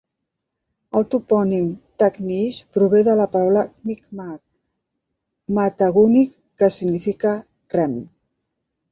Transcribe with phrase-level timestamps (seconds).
[0.99, 1.65] El topònim
[2.03, 4.41] "Tignish" prové de la paraula micmac
[5.59, 7.35] "Mtagunich", que significa
[7.77, 7.95] "rem".